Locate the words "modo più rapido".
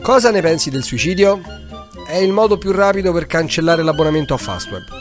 2.32-3.12